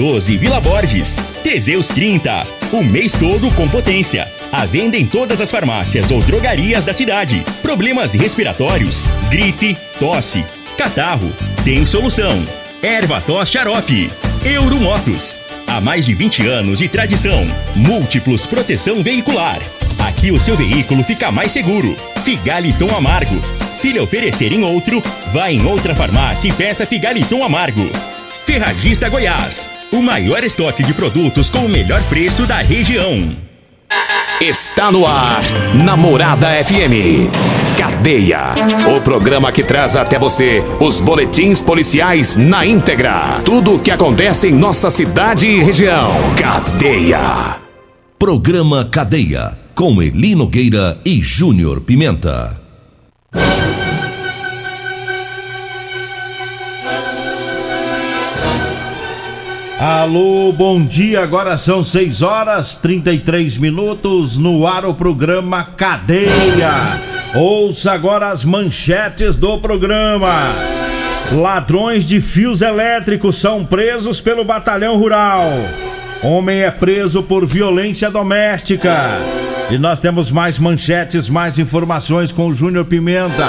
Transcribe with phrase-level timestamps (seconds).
[0.00, 1.20] 12 Vila Borges.
[1.44, 4.26] Teseus 30, o mês todo com potência.
[4.50, 7.44] A venda em todas as farmácias ou drogarias da cidade.
[7.60, 10.42] Problemas respiratórios, gripe, tosse,
[10.78, 11.30] catarro,
[11.64, 12.42] tem solução.
[12.82, 14.10] Erva tos xarope.
[14.42, 15.36] Euromotos.
[15.66, 17.46] Há mais de 20 anos de tradição.
[17.76, 19.60] Múltiplos proteção veicular.
[19.98, 21.94] Aqui o seu veículo fica mais seguro.
[22.24, 23.38] Figaliton Amargo.
[23.70, 27.90] Se lhe oferecerem outro, vá em outra farmácia e peça Figaliton Amargo.
[28.44, 29.70] Ferragista Goiás.
[29.92, 33.36] O maior estoque de produtos com o melhor preço da região.
[34.40, 35.42] Está no ar,
[35.84, 37.28] Namorada FM.
[37.76, 38.54] Cadeia.
[38.96, 43.40] O programa que traz até você os boletins policiais na íntegra.
[43.44, 46.10] Tudo o que acontece em nossa cidade e região.
[46.38, 47.56] Cadeia.
[48.18, 49.58] Programa Cadeia.
[49.74, 52.60] Com Eli Nogueira e Júnior Pimenta.
[59.80, 61.22] Alô, bom dia.
[61.22, 67.00] Agora são 6 horas 33 minutos no ar o programa Cadeia.
[67.34, 70.54] Ouça agora as manchetes do programa.
[71.32, 75.48] Ladrões de fios elétricos são presos pelo Batalhão Rural.
[76.22, 79.18] Homem é preso por violência doméstica.
[79.70, 83.48] E nós temos mais manchetes, mais informações com o Júnior Pimenta.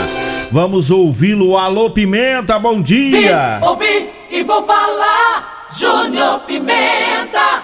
[0.49, 1.57] Vamos ouvi-lo.
[1.57, 3.59] Alô, Pimenta, bom dia.
[3.59, 5.60] Vim, ouvi e vou falar.
[5.73, 7.63] Júnior Pimenta.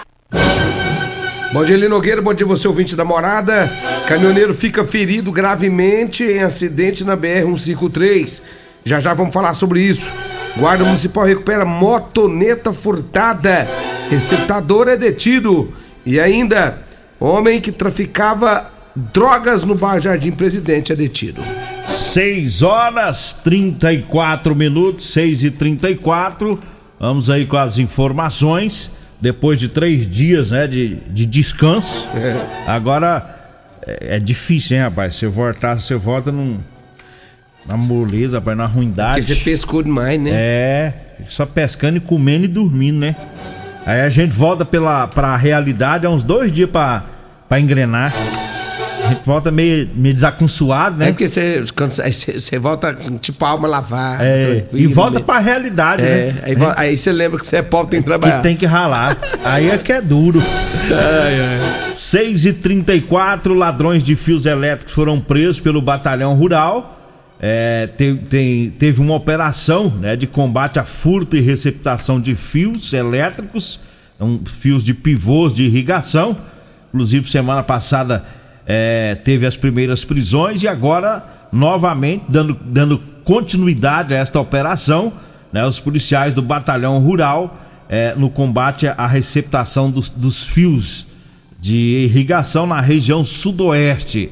[1.51, 2.21] Bom dia, Lino Nogueira.
[2.21, 3.69] Bom dia, você ouvinte da morada.
[4.07, 8.41] Caminhoneiro fica ferido gravemente em acidente na BR-153.
[8.85, 10.11] Já já vamos falar sobre isso.
[10.55, 13.67] Guarda Municipal recupera motoneta furtada.
[14.09, 15.73] Receptador é detido.
[16.05, 16.81] E ainda,
[17.19, 21.43] homem que traficava drogas no Bar Jardim Presidente é detido.
[21.85, 26.57] 6 horas 34 minutos, 6 e 34
[26.99, 28.91] Vamos aí com as informações.
[29.19, 32.07] Depois de três dias né, de, de descanso.
[32.15, 32.69] É.
[32.69, 33.35] Agora
[33.85, 35.15] é, é, difícil, hein, rapaz?
[35.15, 36.59] Você voltar, você volta num,
[37.65, 39.21] na moleza, rapaz, na ruindade.
[39.21, 40.29] Porque você pescou demais, né?
[40.33, 40.93] É,
[41.29, 43.15] só pescando e comendo e dormindo, né?
[43.85, 47.03] Aí a gente volta pela, pra realidade há uns dois dias pra,
[47.47, 48.13] pra engrenar.
[49.07, 51.09] A gente volta meio, meio desaconsuado, né?
[51.09, 54.25] É porque você, quando você, volta tipo a alma lavada.
[54.25, 55.25] É, e volta meio...
[55.25, 56.35] pra realidade, é, né?
[56.43, 58.37] Aí, aí, você lembra que você é pobre, tem que trabalhar.
[58.37, 59.17] Que tem que ralar.
[59.45, 60.43] aí é que é duro.
[60.91, 61.93] Ai, ai.
[61.95, 66.95] 6 e 34 ladrões de fios elétricos foram presos pelo batalhão rural.
[67.39, 72.91] É, tem, tem, teve uma operação né, de combate a furto e receptação de fios
[72.93, 73.79] elétricos,
[74.19, 76.35] um, fios de pivôs de irrigação.
[76.89, 78.25] Inclusive, semana passada
[78.67, 85.13] é, teve as primeiras prisões e agora, novamente, dando, dando continuidade a esta operação,
[85.53, 87.57] né, os policiais do Batalhão Rural
[87.87, 91.07] é, no combate à receptação dos, dos fios
[91.59, 94.29] de irrigação na região sudoeste.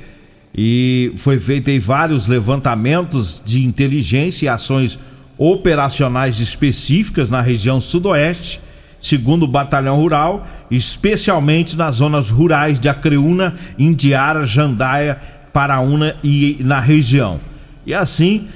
[0.54, 5.00] E foi feito aí vários levantamentos de inteligência e ações
[5.38, 8.60] operacionais específicas na região sudoeste
[9.06, 15.20] segundo o Batalhão Rural, especialmente nas zonas rurais de Acreúna, Indiara, Jandaia,
[15.54, 17.40] Paraúna e na região.
[17.86, 18.48] E assim,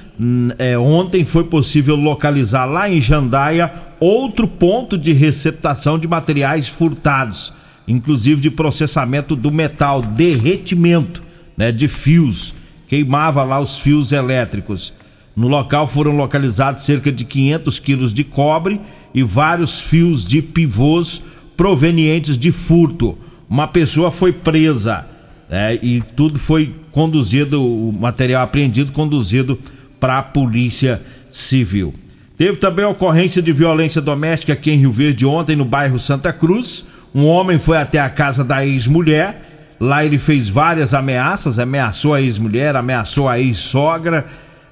[0.57, 7.53] é, ontem foi possível localizar lá em Jandaia outro ponto de receptação de materiais furtados,
[7.87, 11.21] inclusive de processamento do metal, derretimento
[11.55, 12.55] né, de fios,
[12.87, 14.93] queimava lá os fios elétricos.
[15.39, 18.81] No local foram localizados cerca de 500 quilos de cobre
[19.13, 21.23] e vários fios de pivôs
[21.55, 23.17] provenientes de furto.
[23.49, 25.07] Uma pessoa foi presa
[25.49, 29.57] né, e tudo foi conduzido, o material apreendido, conduzido
[29.97, 31.93] para a Polícia Civil.
[32.37, 36.85] Teve também ocorrência de violência doméstica aqui em Rio Verde ontem, no bairro Santa Cruz.
[37.15, 39.77] Um homem foi até a casa da ex-mulher.
[39.79, 44.27] Lá ele fez várias ameaças, ameaçou a ex-mulher, ameaçou a ex-sogra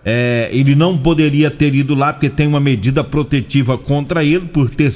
[0.09, 4.69] é, ele não poderia ter ido lá porque tem uma medida protetiva contra ele por
[4.69, 4.89] ter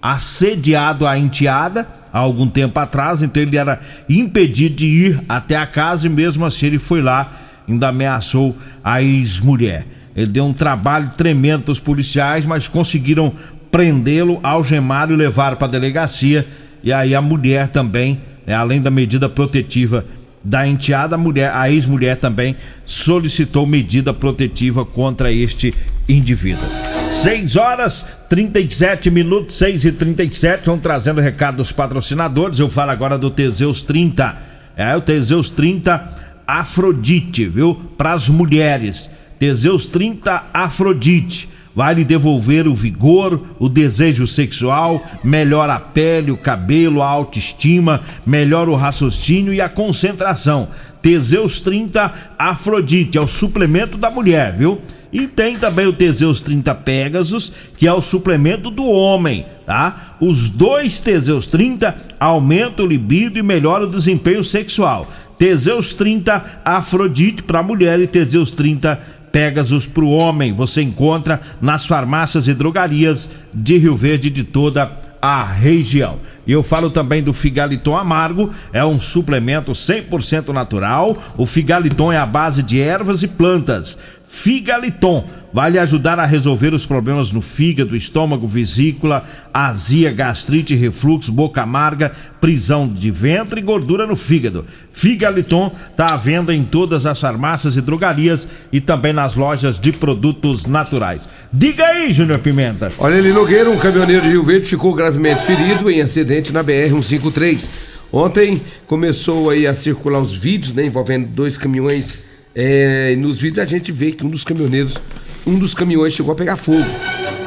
[0.00, 5.66] assediado a enteada há algum tempo atrás, então ele era impedido de ir até a
[5.66, 7.28] casa e mesmo assim ele foi lá,
[7.68, 9.84] ainda ameaçou a ex-mulher.
[10.14, 13.32] Ele deu um trabalho tremendo para os policiais, mas conseguiram
[13.68, 16.46] prendê-lo, algemá-lo e levar para a delegacia.
[16.84, 20.04] E aí a mulher também, né, além da medida protetiva
[20.44, 25.72] da enteada, mulher, a ex-mulher também solicitou medida protetiva contra este
[26.08, 26.66] indivíduo.
[27.10, 32.58] 6 horas 37 minutos, 6 e 37 vão trazendo recado dos patrocinadores.
[32.58, 34.36] Eu falo agora do Teseus 30.
[34.76, 37.74] É o Teseus 30 Afrodite, viu?
[37.96, 39.10] Para as mulheres.
[39.38, 41.48] Teseus 30 Afrodite.
[41.74, 48.00] Vai lhe devolver o vigor, o desejo sexual, melhora a pele, o cabelo, a autoestima,
[48.26, 50.68] melhora o raciocínio e a concentração.
[51.00, 54.80] Teseus 30 Afrodite é o suplemento da mulher, viu?
[55.12, 60.16] E tem também o Teseus 30 Pegasus, que é o suplemento do homem, tá?
[60.18, 65.06] Os dois Teseus 30 aumentam o libido e melhoram o desempenho sexual.
[65.36, 68.98] Teseus 30 Afrodite para mulher e Teseus 30
[69.32, 70.52] Pegasus para o homem.
[70.52, 76.18] Você encontra nas farmácias e drogarias de Rio Verde de toda a região.
[76.44, 81.16] E eu falo também do Figaliton Amargo, é um suplemento 100% natural.
[81.36, 83.96] O Figaliton é a base de ervas e plantas.
[84.34, 91.30] Figaliton vai lhe ajudar a resolver os problemas no fígado, estômago, vesícula, azia, gastrite, refluxo,
[91.30, 94.66] boca amarga, prisão de ventre e gordura no fígado.
[94.90, 99.92] Figaliton está à venda em todas as farmácias e drogarias e também nas lojas de
[99.92, 101.28] produtos naturais.
[101.52, 102.90] Diga aí, Júnior Pimenta.
[102.98, 107.68] Olha ali, Nogueira, um caminhoneiro de Rio Verde ficou gravemente ferido em acidente na BR-153.
[108.10, 113.68] Ontem começou aí a circular os vídeos, né, envolvendo dois caminhões é, nos vídeos a
[113.68, 114.98] gente vê que um dos caminhoneiros,
[115.46, 116.84] um dos caminhões chegou a pegar fogo.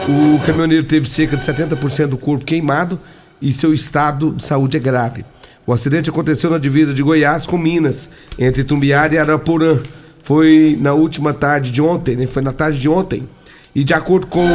[0.07, 2.99] O caminhoneiro teve cerca de 70% do corpo queimado
[3.41, 5.25] e seu estado de saúde é grave.
[5.65, 9.79] O acidente aconteceu na divisa de Goiás com Minas, entre Tumbiara e Araporã.
[10.23, 12.27] Foi na última tarde de ontem, né?
[12.27, 13.27] Foi na tarde de ontem.
[13.73, 14.47] E de acordo com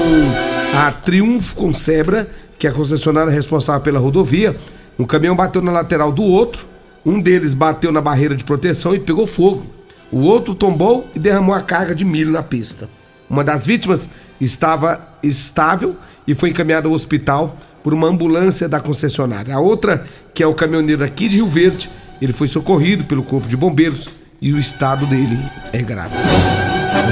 [0.77, 4.57] a Triunfo Concebra, que é a concessionária responsável pela rodovia,
[4.99, 6.67] um caminhão bateu na lateral do outro,
[7.05, 9.80] um deles bateu na barreira de proteção e pegou fogo.
[10.13, 12.89] O outro tombou e derramou a carga de milho na pista.
[13.29, 14.11] Uma das vítimas
[14.41, 15.97] estava estável
[16.27, 19.55] e foi encaminhada ao hospital por uma ambulância da concessionária.
[19.55, 20.05] A outra,
[20.35, 21.89] que é o caminhoneiro aqui de Rio Verde,
[22.21, 24.09] ele foi socorrido pelo corpo de bombeiros
[24.41, 25.39] e o estado dele
[25.73, 26.15] é grave.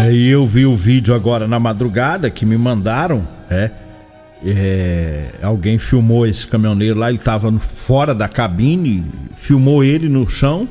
[0.04, 3.70] É, e eu vi o vídeo agora na madrugada que me mandaram, é,
[4.44, 9.04] é, alguém filmou esse caminhoneiro lá, ele estava fora da cabine,
[9.36, 10.68] filmou ele no chão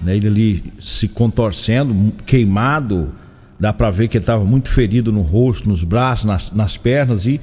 [0.00, 0.16] né?
[0.16, 3.12] Ele ali se contorcendo, queimado,
[3.58, 7.26] dá para ver que ele estava muito ferido no rosto, nos braços, nas, nas pernas
[7.26, 7.40] e,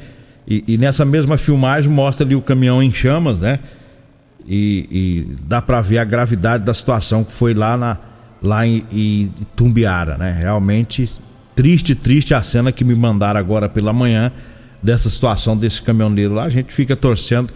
[0.48, 3.60] e, e, nessa mesma filmagem mostra ali o caminhão em chamas, né?
[4.48, 7.98] E, e dá para ver a gravidade da situação que foi lá na
[8.42, 10.32] lá em, em Tumbiara, né?
[10.32, 11.10] Realmente
[11.56, 14.32] triste, triste a cena que me mandaram agora pela manhã
[14.82, 16.44] dessa situação desse caminhoneiro lá.
[16.44, 17.52] A gente fica torcendo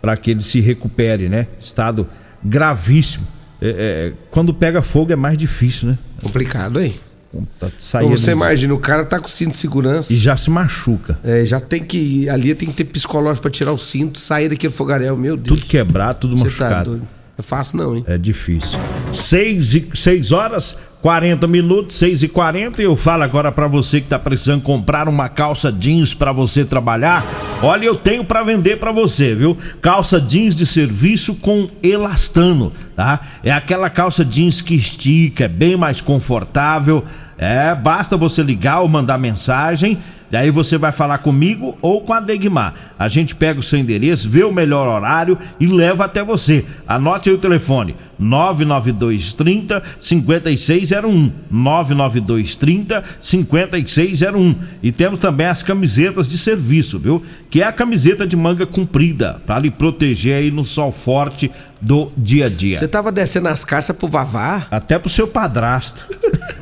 [0.00, 1.46] para que ele se recupere, né?
[1.58, 2.06] Estado
[2.44, 3.26] gravíssimo
[3.60, 5.98] é, é, quando pega fogo é mais difícil, né?
[6.22, 7.00] Complicado aí.
[7.34, 10.12] Então você imagina, o cara tá com cinto de segurança.
[10.12, 11.18] E já se machuca.
[11.22, 12.28] É, já tem que.
[12.28, 15.60] Ali tem que ter psicológico para tirar o cinto, sair daquele fogaréu, meu Deus.
[15.60, 16.98] Tudo quebrado, tudo tá machucado.
[16.98, 17.06] Tá
[17.38, 18.04] é fácil não, hein?
[18.08, 18.78] É difícil.
[19.12, 24.08] Seis, e, seis horas, 40 minutos, 6 e 40 eu falo agora para você que
[24.08, 27.24] tá precisando comprar uma calça jeans para você trabalhar.
[27.62, 29.56] Olha, eu tenho para vender para você, viu?
[29.80, 33.20] Calça jeans de serviço com elastano, tá?
[33.44, 37.04] É aquela calça jeans que estica, é bem mais confortável.
[37.38, 39.96] É, basta você ligar ou mandar mensagem
[40.30, 42.74] Daí você vai falar comigo ou com a Degmar.
[42.98, 46.64] A gente pega o seu endereço, vê o melhor horário e leva até você.
[46.86, 51.32] Anote aí o telefone: 99230 5601.
[51.50, 54.54] 99230 5601.
[54.82, 57.22] E temos também as camisetas de serviço, viu?
[57.50, 61.50] Que é a camiseta de manga comprida, para lhe proteger aí no sol forte
[61.80, 62.76] do dia a dia.
[62.76, 64.66] Você tava descendo as caças pro Vavá?
[64.70, 66.06] Até pro seu padrasto.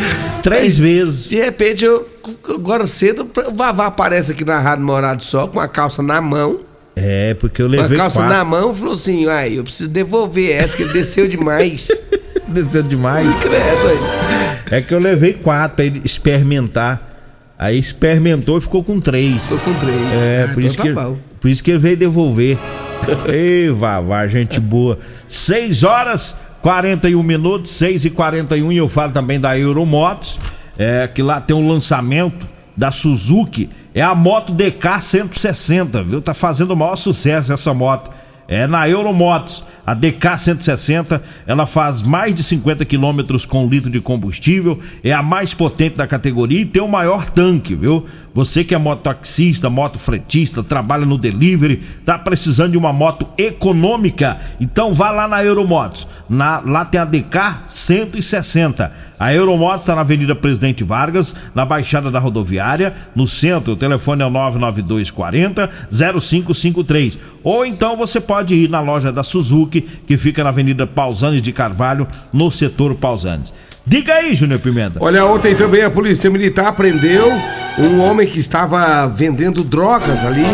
[0.42, 1.28] Três vezes.
[1.28, 2.06] De repente, eu,
[2.48, 6.60] agora cedo, o Vavá aparece aqui na Rádio Morado Sol com a calça na mão.
[6.94, 7.88] É, porque eu levei.
[7.88, 8.34] Com a calça quatro.
[8.34, 11.88] na mão falou assim: ai, eu preciso devolver essa, que ele desceu demais.
[12.48, 13.28] desceu demais?
[13.36, 14.70] Credo.
[14.70, 17.14] É que eu levei quatro pra ele experimentar.
[17.58, 19.42] Aí experimentou e ficou com três.
[19.42, 20.20] Ficou com três.
[20.20, 21.16] É, ah, por, então isso tá que, bom.
[21.40, 22.58] por isso que ele veio devolver.
[23.32, 24.98] Ei, Vavá, gente boa.
[25.26, 26.36] Seis horas
[26.66, 30.36] 41 minutos, 6 e 41 e eu falo também da Euromotos,
[30.76, 32.44] é, que lá tem um lançamento
[32.76, 36.20] da Suzuki, é a moto DK 160, viu?
[36.20, 38.10] Tá fazendo o maior sucesso essa moto.
[38.48, 44.00] É na Euromotos, a DK 160, ela faz mais de 50 quilômetros com litro de
[44.00, 48.04] combustível, é a mais potente da categoria e tem o maior tanque, viu?
[48.34, 54.38] Você que é mototaxista, motofretista, trabalha no delivery, tá precisando de uma moto econômica?
[54.60, 56.06] Então vá lá na Euromotos.
[56.28, 57.38] Na, lá tem a DK
[57.68, 63.72] 160 a Euromotos está na Avenida Presidente Vargas, na Baixada da Rodoviária, no centro.
[63.72, 67.18] O telefone é o 99240 0553.
[67.42, 71.52] Ou então você pode ir na loja da Suzuki, que fica na Avenida Pausanes de
[71.52, 73.52] Carvalho, no setor Pausanes.
[73.86, 74.98] Diga aí, Júnior Pimenta.
[75.00, 77.30] Olha, ontem também a Polícia Militar prendeu
[77.78, 80.44] um homem que estava vendendo drogas ali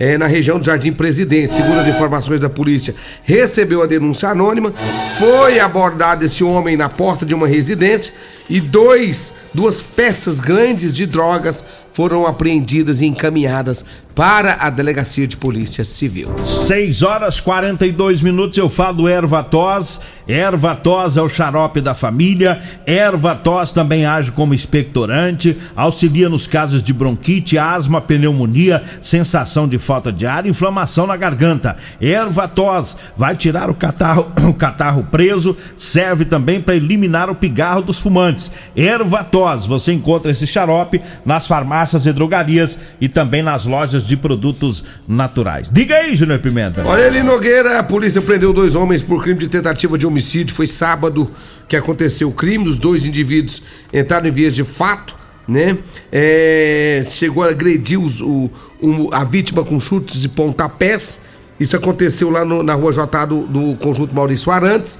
[0.00, 1.52] é, na região do Jardim Presidente.
[1.52, 4.72] Segundo as informações da polícia, recebeu a denúncia anônima,
[5.18, 8.14] foi abordado esse homem na porta de uma residência
[8.48, 15.36] e dois, duas peças grandes de drogas foram apreendidas e encaminhadas para a Delegacia de
[15.36, 16.28] Polícia Civil.
[16.44, 20.00] 6 horas 42 minutos, eu falo erva tos.
[20.28, 22.60] Erva tos é o xarope da família.
[22.86, 29.78] Erva tos também age como expectorante, auxilia nos casos de bronquite, asma, pneumonia, sensação de
[29.78, 31.76] falta de ar, inflamação na garganta.
[32.00, 37.82] Erva tos vai tirar o catarro, o catarro preso, serve também para eliminar o pigarro
[37.82, 38.52] dos fumantes.
[38.76, 44.16] Erva tos, você encontra esse xarope nas farmácias e drogarias e também nas lojas de
[44.16, 45.70] produtos naturais.
[45.70, 46.82] Diga aí, Júnior Pimenta.
[46.84, 50.54] Olha ali, Nogueira, a polícia prendeu dois homens por crime de tentativa de homicídio.
[50.54, 51.30] Foi sábado
[51.68, 52.68] que aconteceu o crime.
[52.68, 55.16] Os dois indivíduos entraram em vias de fato,
[55.48, 55.78] né?
[56.12, 61.20] É, chegou a agredir os, o, o, a vítima com chutes e pontapés.
[61.58, 64.98] Isso aconteceu lá no, na rua J do, do conjunto Maurício Arantes.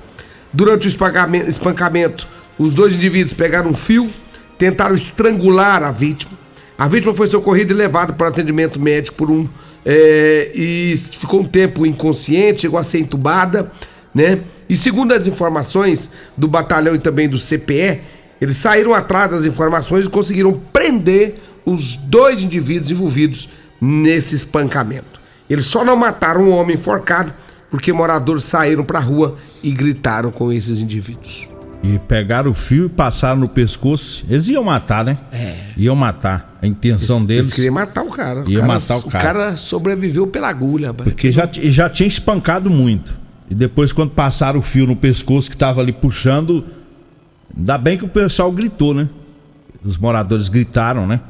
[0.53, 4.11] Durante o espancamento, espancamento, os dois indivíduos pegaram um fio,
[4.59, 6.40] tentaram estrangular a vítima.
[6.81, 9.47] A vítima foi socorrida e levada para atendimento médico por um.
[9.85, 13.71] É, e ficou um tempo inconsciente, chegou a ser entubada,
[14.15, 14.41] né?
[14.67, 18.01] E segundo as informações do batalhão e também do CPE,
[18.41, 21.35] eles saíram atrás das informações e conseguiram prender
[21.67, 25.21] os dois indivíduos envolvidos nesse espancamento.
[25.51, 27.31] Eles só não mataram o homem enforcado
[27.71, 31.47] porque moradores saíram para a rua e gritaram com esses indivíduos.
[31.83, 34.25] E pegaram o fio e passaram no pescoço.
[34.29, 35.19] Eles iam matar, né?
[35.33, 35.57] É.
[35.77, 36.59] Iam matar.
[36.61, 37.45] A intenção eles, deles.
[37.47, 38.45] Eles queriam matar o cara.
[38.47, 39.09] Ia o cara, matar o cara.
[39.09, 43.19] O cara sobreviveu pela agulha, Porque já, já tinha espancado muito.
[43.49, 46.65] E depois, quando passaram o fio no pescoço que tava ali puxando.
[47.57, 49.09] Ainda bem que o pessoal gritou, né?
[49.83, 51.21] Os moradores gritaram, né?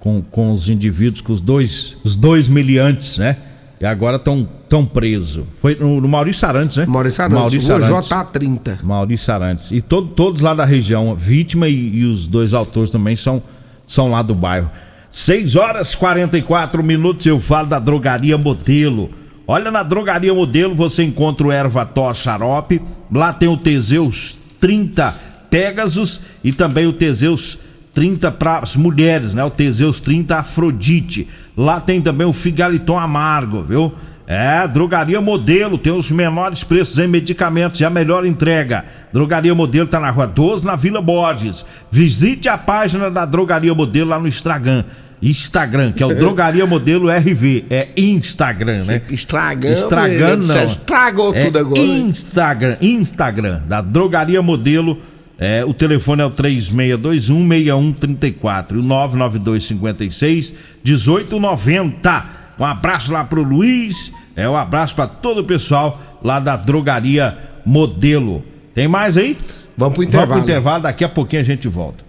[0.00, 3.36] Com, com os indivíduos, com os dois, os dois miliantes, né?
[3.82, 5.44] E agora estão tão presos.
[5.60, 6.86] Foi no, no Maurício Arantes, né?
[6.86, 8.08] Maurício Arantes, Maurício Arantes.
[8.08, 8.82] J30.
[8.84, 9.70] Maurício Arantes.
[9.72, 13.42] E todo, todos lá da região, vítima e, e, os dois autores também são,
[13.84, 14.70] são lá do bairro.
[15.10, 19.10] 6 horas 44 minutos, eu falo da drogaria Modelo.
[19.48, 22.80] Olha, na drogaria Modelo você encontra o erva tos xarope,
[23.12, 25.12] lá tem o Teseus 30
[25.50, 27.58] Pegasus e também o Teseus
[27.94, 29.44] 30 para as mulheres, né?
[29.44, 31.28] O Teseus 30 Afrodite.
[31.56, 33.92] Lá tem também o Figaliton Amargo, viu?
[34.26, 38.84] É, Drogaria Modelo, tem os menores preços em medicamentos e a melhor entrega.
[39.12, 41.66] Drogaria Modelo tá na Rua 12, na Vila Borges.
[41.90, 44.84] Visite a página da Drogaria Modelo lá no Instagram.
[45.20, 47.66] Instagram, que é o Drogaria Modelo RV.
[47.68, 49.02] É Instagram, né?
[49.10, 49.74] Estragando.
[49.74, 50.64] Estragando, não.
[50.64, 51.80] Estragou é tudo agora.
[51.80, 54.98] Instagram, Instagram, da Drogaria Modelo
[55.42, 62.24] é, o telefone é o 36216134 e o 99256 1890.
[62.60, 67.36] Um abraço lá pro Luiz, é um abraço para todo o pessoal lá da Drogaria
[67.66, 68.44] Modelo.
[68.72, 69.36] Tem mais aí?
[69.76, 70.28] Vamos pro intervalo.
[70.28, 72.04] Vamos pro intervalo, daqui a pouquinho a gente volta.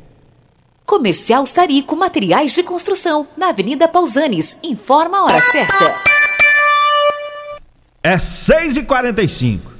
[0.86, 4.60] Comercial Sarico Materiais de Construção, na Avenida Pausanes.
[4.64, 5.96] Informa a hora certa.
[8.04, 9.73] É 6 e 45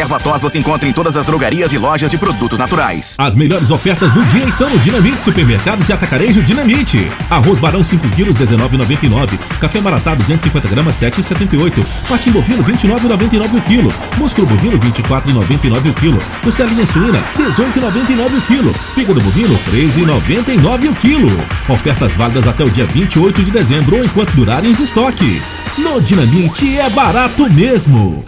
[0.00, 3.16] Erva tos você encontra em todas as drogarias e lojas de produtos naturais.
[3.18, 7.12] As melhores ofertas do dia estão no Dinamite Supermercados e Atacarejo Dinamite.
[7.28, 9.38] Arroz Barão 5 quilos 19,99.
[9.60, 11.86] Café Maratá 250 gramas 7,78.
[12.08, 13.92] Patim bovino 29,99 o quilo.
[14.16, 16.18] Músculo bovino 24,99 o quilo.
[16.42, 18.74] Costelinha suína 18,99 o quilo.
[18.94, 21.46] Fígado bovino 13,99 o quilo.
[21.68, 25.62] Ofertas válidas até o dia 28 de dezembro ou enquanto durarem os estoques.
[25.76, 28.24] No Dinamite é barato mesmo.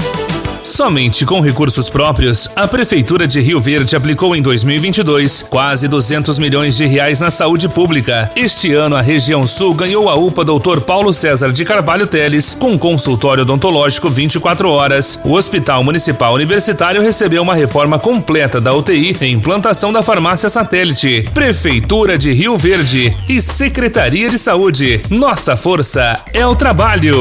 [0.62, 6.76] Somente com recursos próprios, a Prefeitura de Rio Verde aplicou em 2022 quase 200 milhões
[6.76, 8.31] de reais na saúde pública.
[8.37, 10.81] Este ano, a região sul ganhou a UPA Dr.
[10.81, 15.21] Paulo César de Carvalho Teles, com consultório odontológico 24 horas.
[15.25, 21.28] O Hospital Municipal Universitário recebeu uma reforma completa da UTI e implantação da farmácia satélite.
[21.35, 25.00] Prefeitura de Rio Verde e Secretaria de Saúde.
[25.11, 27.21] Nossa força é o trabalho.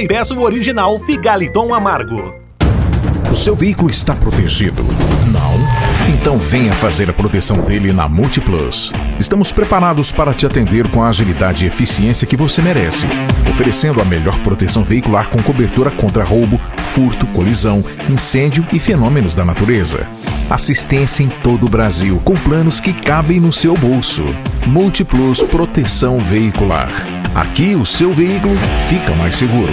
[0.01, 2.33] e peça o original Figaliton Amargo.
[3.29, 4.83] O seu veículo está protegido?
[5.31, 5.53] Não?
[6.13, 8.91] Então venha fazer a proteção dele na Multiplus.
[9.19, 13.07] Estamos preparados para te atender com a agilidade e eficiência que você merece,
[13.49, 19.45] oferecendo a melhor proteção veicular com cobertura contra roubo, furto, colisão, incêndio e fenômenos da
[19.45, 20.07] natureza.
[20.49, 24.23] Assistência em todo o Brasil, com planos que cabem no seu bolso.
[24.65, 26.91] Múltiplos Proteção Veicular.
[27.33, 28.55] Aqui o seu veículo
[28.89, 29.71] fica mais seguro.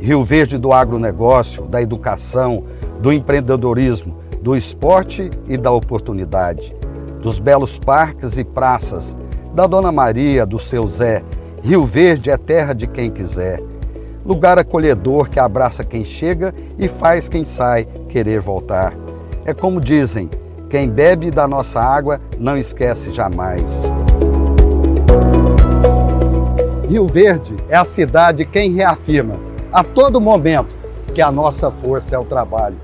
[0.00, 2.64] Rio Verde do agronegócio, da educação,
[2.98, 6.74] do empreendedorismo, do esporte e da oportunidade.
[7.20, 9.14] Dos belos parques e praças,
[9.54, 11.22] da Dona Maria, do seu Zé.
[11.62, 13.62] Rio Verde é terra de quem quiser.
[14.24, 18.94] Lugar acolhedor que abraça quem chega e faz quem sai querer voltar.
[19.44, 20.30] É como dizem,
[20.70, 23.82] quem bebe da nossa água não esquece jamais.
[26.92, 29.36] Rio Verde é a cidade quem reafirma
[29.72, 30.74] a todo momento
[31.14, 32.76] que a nossa força é o trabalho.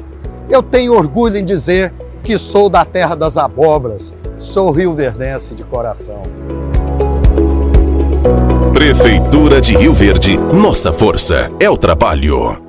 [0.48, 1.92] Eu tenho orgulho em dizer
[2.22, 6.22] que sou da terra das abóboras, sou rio-verdense de coração.
[8.72, 12.67] Prefeitura de Rio Verde, nossa força é o trabalho.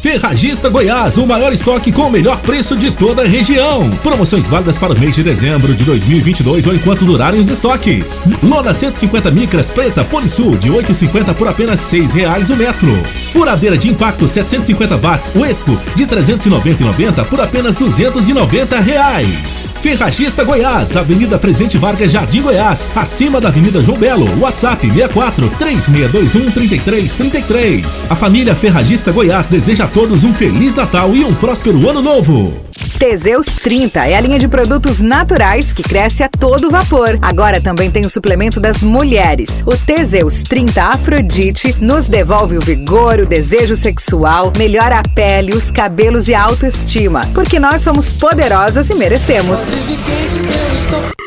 [0.00, 3.90] Ferragista Goiás, o maior estoque com o melhor preço de toda a região.
[4.02, 8.22] Promoções válidas para o mês de dezembro de 2022 ou enquanto durarem os estoques.
[8.42, 12.90] Lona 150 micras preta Polisul de 8,50 por apenas seis reais o metro.
[13.30, 19.70] Furadeira de impacto 750 watts Uesco de 390,90 por apenas 290 reais.
[19.82, 24.40] Ferragista Goiás, Avenida Presidente Vargas, Jardim Goiás, acima da Avenida João Belo.
[24.40, 28.04] WhatsApp 64 3621 3333.
[28.08, 32.54] A família Ferragista Goiás deseja todos um Feliz Natal e um próspero Ano Novo.
[32.98, 37.18] Teseus 30 é a linha de produtos naturais que cresce a todo vapor.
[37.20, 39.62] Agora também tem o suplemento das mulheres.
[39.66, 45.70] O Teseus 30 Afrodite nos devolve o vigor, o desejo sexual, melhora a pele, os
[45.70, 47.22] cabelos e a autoestima.
[47.34, 49.60] Porque nós somos poderosas e merecemos.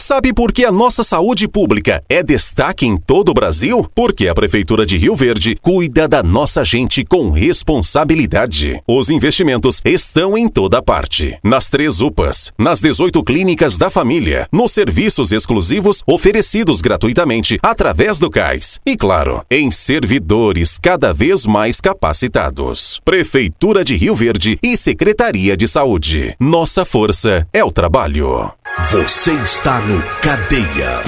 [0.00, 3.86] Sabe por que a nossa saúde pública é destaque em todo o Brasil?
[3.94, 8.80] Porque a Prefeitura de Rio Verde cuida da nossa gente com responsabilidade.
[8.88, 11.38] Os investimentos estão em toda parte.
[11.44, 18.30] Nas três UPAs, nas 18 clínicas da família, nos serviços exclusivos oferecidos gratuitamente através do
[18.30, 18.80] CAIS.
[18.86, 23.02] E claro, em servidores cada vez mais capacitados.
[23.04, 26.34] Prefeitura de Rio Verde e Secretaria de Saúde.
[26.40, 28.50] Nossa força é o trabalho.
[28.78, 31.02] Você está no Cadeia.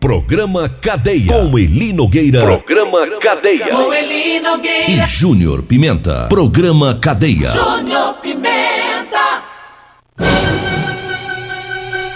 [0.00, 1.32] Programa Cadeia.
[1.32, 2.40] Com Eli Nogueira.
[2.40, 3.68] Programa Cadeia.
[3.68, 4.90] Com Eli Nogueira.
[4.90, 6.26] E Júnior Pimenta.
[6.28, 7.50] Programa Cadeia.
[7.50, 9.44] Júnior Pimenta.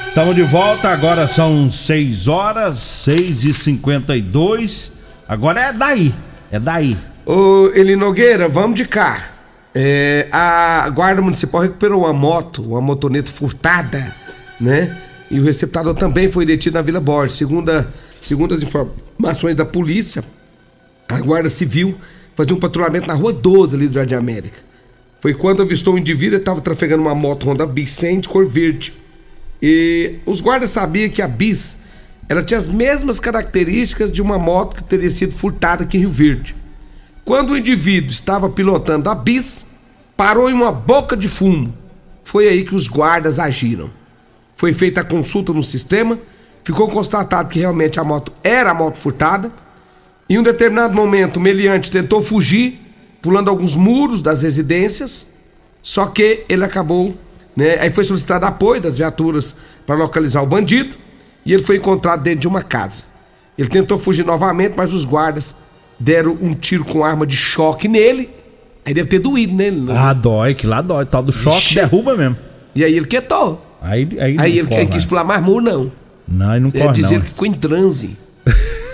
[0.08, 4.92] Estamos de volta, agora são 6 horas, 6 e 52
[5.28, 6.14] Agora é daí,
[6.50, 6.96] é daí.
[7.26, 9.30] Ô, Eli Nogueira, vamos de cá.
[9.74, 14.14] É, a Guarda Municipal recuperou uma moto, uma motoneta furtada,
[14.60, 14.96] né?
[15.30, 17.36] E o receptador também foi detido na Vila Borges.
[17.36, 20.22] Segundo, as informações da polícia,
[21.08, 21.94] a Guarda Civil
[22.34, 24.58] fazia um patrulhamento na Rua 12 ali do Jardim América.
[25.20, 28.46] Foi quando avistou um indivíduo que estava trafegando uma moto Honda Bis 100 de cor
[28.46, 28.92] verde.
[29.62, 31.78] E os guardas sabiam que a Bis
[32.28, 36.10] ela tinha as mesmas características de uma moto que teria sido furtada aqui em Rio
[36.10, 36.56] Verde.
[37.24, 39.66] Quando o indivíduo estava pilotando a bis,
[40.16, 41.74] parou em uma boca de fumo.
[42.22, 43.90] Foi aí que os guardas agiram.
[44.56, 46.18] Foi feita a consulta no sistema,
[46.62, 49.50] ficou constatado que realmente a moto era a moto furtada.
[50.28, 52.80] Em um determinado momento, o meliante tentou fugir,
[53.20, 55.26] pulando alguns muros das residências,
[55.82, 57.14] só que ele acabou,
[57.54, 57.78] né?
[57.78, 59.54] Aí foi solicitado apoio das viaturas
[59.86, 60.96] para localizar o bandido
[61.44, 63.04] e ele foi encontrado dentro de uma casa.
[63.56, 65.54] Ele tentou fugir novamente, mas os guardas
[65.98, 68.30] deram um tiro com arma de choque nele.
[68.84, 69.80] Aí deve ter doído nele.
[69.80, 69.94] Né?
[69.96, 71.06] Ah, dói, que lá dói.
[71.06, 71.74] Tal do choque Ixi.
[71.76, 72.36] derruba mesmo.
[72.74, 73.62] E aí ele quietou.
[73.84, 75.92] Aí, aí, Aí ele corre ele quis pular mais muro, não.
[76.26, 77.24] Não, aí não Ele corre dizia não.
[77.24, 78.16] que ficou em transe.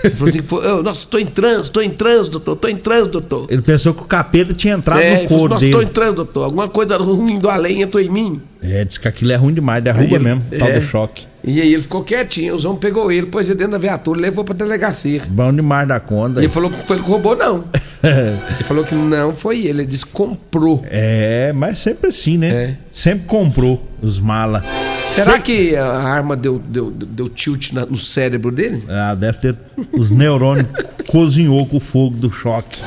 [0.03, 3.09] Ele falou assim: eu, nossa, tô em transe, tô em transe, doutor, tô em transe,
[3.09, 3.45] doutor.
[3.49, 5.81] Ele pensou que o capeta tinha entrado É, no ele falou couro assim, nossa, tô
[5.81, 5.93] em dele.
[5.93, 6.43] transe, doutor.
[6.45, 8.41] Alguma coisa ruim do além entrou em mim.
[8.61, 10.79] É, diz que aquilo é ruim demais, derruba ele- mesmo, tal é.
[10.79, 11.25] do choque.
[11.43, 14.43] E aí ele ficou quietinho, os homens pegou ele, pôs ele dentro da viatura levou
[14.43, 15.21] pra delegacia.
[15.27, 16.39] Bom demais da conta.
[16.39, 17.63] E ele falou que foi ele que roubou, não.
[18.03, 20.83] Ele falou que não foi ele, ele disse comprou.
[20.89, 22.77] É, mas sempre assim, né?
[22.91, 24.63] Sempre comprou os mala.
[25.05, 28.83] Será que a arma deu, deu, deu tilt no cérebro dele?
[28.89, 29.55] Ah, deve ter.
[29.93, 30.67] Os neurônios
[31.07, 32.81] cozinhou com o fogo do choque.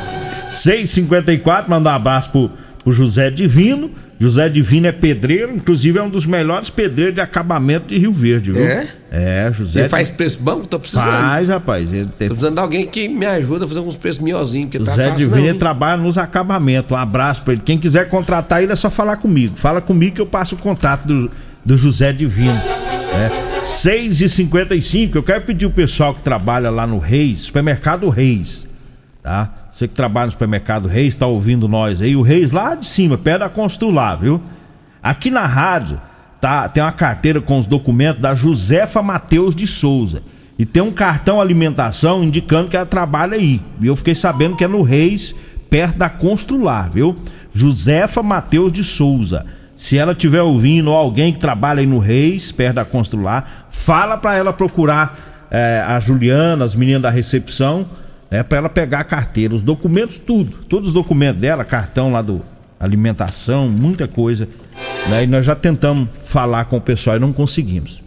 [0.49, 2.51] 654, mandar um abraço pro,
[2.85, 3.91] pro José Divino.
[4.21, 8.53] José Divino é pedreiro, inclusive é um dos melhores pedreiros de acabamento de Rio Verde,
[8.53, 8.65] viu?
[8.65, 8.87] É?
[9.11, 9.81] É, José.
[9.81, 10.61] Ele faz preço bom?
[10.61, 11.05] Tô precisando.
[11.05, 11.93] Faz, rapaz.
[11.93, 12.29] Ele tem...
[12.29, 15.11] Tô precisando de alguém que me ajuda a fazer uns preços miozinhos, porque tá José
[15.11, 15.59] fácil Divino não.
[15.59, 16.93] trabalha nos acabamentos.
[16.93, 17.63] Um abraço pra ele.
[17.65, 19.57] Quem quiser contratar ele é só falar comigo.
[19.57, 21.31] Fala comigo que eu passo o contato do,
[21.65, 22.61] do José Divino.
[23.15, 23.65] É.
[23.65, 28.67] 6 e 55 eu quero pedir o pessoal que trabalha lá no Reis, supermercado Reis,
[29.23, 29.64] tá?
[29.75, 33.19] Você que trabalha no supermercado Reis, tá ouvindo nós aí, o Reis lá de cima,
[33.19, 34.41] perto da Constrular, viu?
[35.03, 36.01] Aqui na rádio,
[36.41, 40.23] tá, tem uma carteira com os documentos da Josefa Mateus de Souza.
[40.57, 43.61] E tem um cartão alimentação indicando que ela trabalha aí.
[43.81, 45.35] E eu fiquei sabendo que é no Reis,
[45.69, 47.13] perto da Constrular, viu?
[47.53, 49.45] Josefa Mateus de Souza.
[49.75, 54.17] Se ela estiver ouvindo ou alguém que trabalha aí no Reis, perto da Constrular, fala
[54.19, 55.19] pra ela procurar
[55.51, 57.85] eh, a Juliana, as meninas da recepção,
[58.35, 62.21] né, para ela pegar a carteira, os documentos, tudo, todos os documentos dela, cartão lá
[62.21, 62.43] do
[62.81, 64.49] alimentação, muita coisa.
[65.09, 68.03] Né, e nós já tentamos falar com o pessoal e não conseguimos.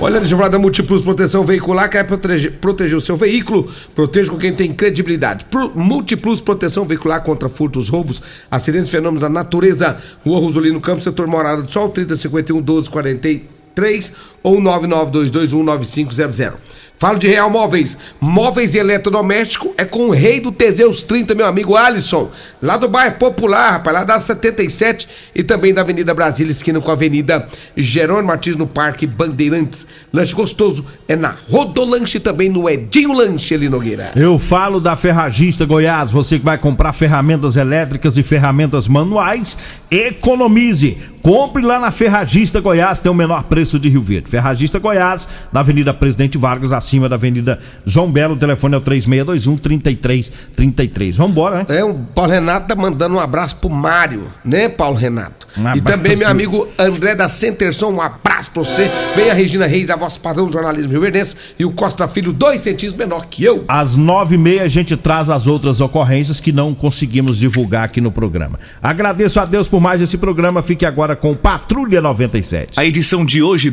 [0.00, 3.68] Olha, deixa eu falar da Multiplus Proteção Veicular, que é proteger, proteger o seu veículo.
[3.92, 5.46] Proteja com quem tem credibilidade.
[5.46, 9.96] Pro- Multiplus Proteção Veicular contra furtos, roubos, acidentes fenômenos da natureza.
[10.24, 14.12] Rua Rosolino Campos, setor Morada do Sol, 3051 1243
[14.44, 16.52] ou 992219500.
[17.02, 17.98] Falo de Real Móveis.
[18.20, 22.30] Móveis e eletrodoméstico é com o rei do Teseus 30, meu amigo Alisson.
[22.62, 26.88] Lá do bairro Popular, rapaz, lá da 77 e também da Avenida Brasília, esquina com
[26.92, 29.84] a Avenida Jerônimo Martins, no Parque Bandeirantes.
[30.12, 34.12] Lanche gostoso é na Rodolanche também no Edinho Lanche, ali Nogueira.
[34.14, 39.58] Eu falo da Ferragista Goiás, você que vai comprar ferramentas elétricas e ferramentas manuais,
[39.90, 40.98] economize.
[41.20, 44.28] Compre lá na Ferragista Goiás, tem o menor preço de Rio Verde.
[44.28, 48.80] Ferragista Goiás, na Avenida Presidente Vargas, acima da Avenida João Belo, o telefone é o
[48.80, 51.16] 3621 3333.
[51.16, 51.66] Vambora, né?
[51.68, 55.46] É, o Paulo Renato tá mandando um abraço pro Mário, né, Paulo Renato?
[55.56, 58.90] Um e também meu amigo André da Centerson, um abraço pra você.
[59.14, 62.60] Vem a Regina Reis, a vossa padrão do jornalismo rioverdense, e o Costa Filho, dois
[62.60, 63.64] centímetros menor que eu.
[63.68, 68.00] Às nove e meia a gente traz as outras ocorrências que não conseguimos divulgar aqui
[68.00, 68.58] no programa.
[68.82, 70.62] Agradeço a Deus por mais esse programa.
[70.62, 72.78] Fique agora com Patrulha 97.
[72.78, 73.70] A edição de hoje do